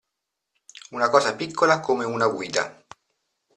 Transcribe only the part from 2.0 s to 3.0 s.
una guida.